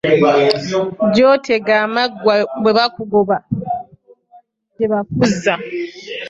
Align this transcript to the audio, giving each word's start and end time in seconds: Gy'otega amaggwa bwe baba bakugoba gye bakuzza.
Gy'otega 1.13 1.73
amaggwa 1.85 2.35
bwe 2.61 2.71
baba 2.73 2.85
bakugoba 2.87 3.35
gye 4.75 4.87
bakuzza. 4.91 5.53